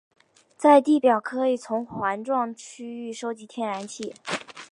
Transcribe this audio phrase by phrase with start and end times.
[0.57, 4.15] 在地表可以从环状区域收集天然气。